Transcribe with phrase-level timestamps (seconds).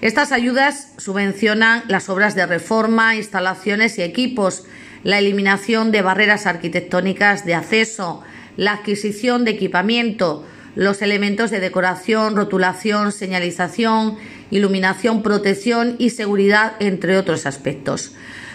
[0.00, 4.64] Estas ayudas subvencionan las obras de reforma, instalaciones y equipos,
[5.02, 8.22] la eliminación de barreras arquitectónicas de acceso,
[8.56, 14.16] la adquisición de equipamiento, los elementos de decoración, rotulación, señalización,
[14.54, 18.12] iluminación, protección y seguridad, entre otros aspectos.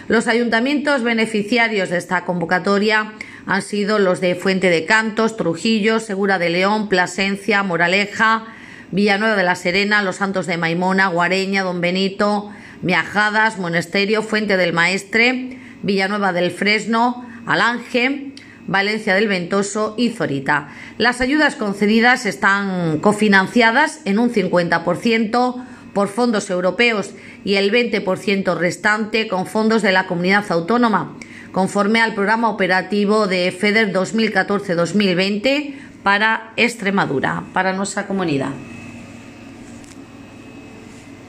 [0.08, 3.12] Los ayuntamientos beneficiarios de esta convocatoria
[3.44, 8.46] han sido los de Fuente de Cantos, Trujillo, Segura de León, Plasencia, Moraleja,
[8.90, 14.72] Villanueva de la Serena, Los Santos de Maimona, Guareña, Don Benito, Miajadas, Monesterio, Fuente del
[14.72, 18.32] Maestre, Villanueva del Fresno, Alange,
[18.66, 20.68] Valencia del Ventoso y Zorita.
[20.96, 25.66] Las ayudas concedidas están cofinanciadas en un 50%
[26.00, 27.10] por fondos europeos
[27.44, 31.14] y el 20% restante con fondos de la comunidad autónoma
[31.52, 38.52] conforme al programa operativo de FEDER 2014-2020 para Extremadura, para nuestra comunidad.